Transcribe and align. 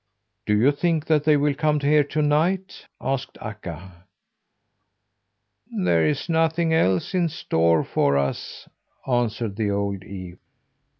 "Do 0.47 0.57
you 0.57 0.71
think 0.71 1.05
that 1.05 1.25
they 1.25 1.37
will 1.37 1.53
come 1.53 1.79
here 1.79 2.03
to 2.05 2.23
night?" 2.23 2.87
asked 2.99 3.37
Akka. 3.39 4.05
"There 5.71 6.03
is 6.07 6.27
nothing 6.27 6.73
else 6.73 7.13
in 7.13 7.29
store 7.29 7.83
for 7.83 8.17
us," 8.17 8.67
answered 9.07 9.57
the 9.57 9.69
old 9.69 10.01
ewe. 10.01 10.39